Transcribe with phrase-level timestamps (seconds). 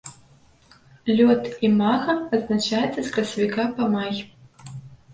[1.19, 4.15] Лёт імага адзначаецца з красавіка па май.